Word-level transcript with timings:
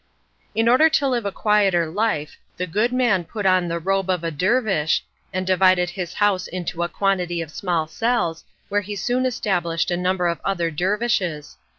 In 0.55 0.67
order 0.67 0.89
to 0.89 1.07
live 1.07 1.27
a 1.27 1.31
quieter 1.31 1.85
life, 1.85 2.35
the 2.57 2.65
good 2.65 2.91
man 2.91 3.23
put 3.23 3.45
on 3.45 3.67
the 3.67 3.77
robe 3.77 4.09
of 4.09 4.23
a 4.23 4.31
dervish, 4.31 5.03
and 5.31 5.45
divided 5.45 5.91
his 5.91 6.15
house 6.15 6.47
into 6.47 6.81
a 6.81 6.89
quantity 6.89 7.39
of 7.39 7.51
small 7.51 7.85
cells, 7.85 8.43
where 8.67 8.81
he 8.81 8.95
soon 8.95 9.27
established 9.27 9.91
a 9.91 9.95
number 9.97 10.25
of 10.27 10.41
other 10.43 10.71
dervishes. 10.71 11.55